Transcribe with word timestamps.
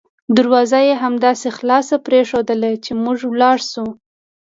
دروازه 0.37 0.79
یې 0.87 0.95
همداسې 1.03 1.47
خلاصه 1.57 1.95
پریښودله 2.05 2.71
چې 2.85 2.91
موږ 3.03 3.19
ولاړ 3.31 3.57
شوو. 3.71 3.89